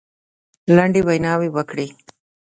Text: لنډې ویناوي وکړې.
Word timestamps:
لنډې 0.75 1.01
ویناوي 1.07 1.49
وکړې. 1.51 1.87